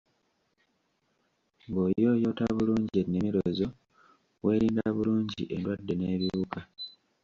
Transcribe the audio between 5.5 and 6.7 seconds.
endwadde n’ebiwuka.